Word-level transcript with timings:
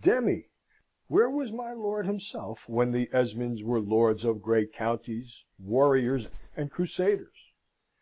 Demmy! 0.00 0.46
Where 1.08 1.28
was 1.28 1.52
my 1.52 1.74
lord 1.74 2.06
himself 2.06 2.66
when 2.66 2.92
the 2.92 3.10
Esmonds 3.12 3.62
were 3.62 3.78
lords 3.78 4.24
of 4.24 4.40
great 4.40 4.72
counties, 4.72 5.44
warriors, 5.58 6.28
and 6.56 6.70
Crusaders? 6.70 7.52